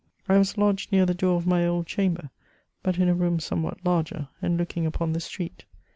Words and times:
I 0.27 0.39
was 0.39 0.57
lodged 0.57 0.91
near 0.91 1.05
the 1.05 1.13
* 1.13 1.13
door 1.13 1.37
of 1.37 1.45
my 1.45 1.63
old 1.67 1.85
chamber, 1.85 2.31
but 2.81 2.97
in 2.97 3.07
a 3.07 3.13
room 3.13 3.39
somewhat 3.39 3.85
larger, 3.85 4.29
and 4.41 4.57
looking 4.57 4.87
upon 4.87 5.13
the 5.13 5.19
street. 5.19 5.65